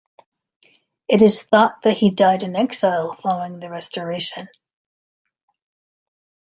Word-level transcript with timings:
It 1.07 1.21
is 1.21 1.43
thought 1.43 1.83
that 1.83 1.95
he 1.95 2.09
died 2.09 2.41
in 2.41 2.55
exile 2.55 3.13
following 3.13 3.59
the 3.59 3.69
Restoration. 3.69 4.49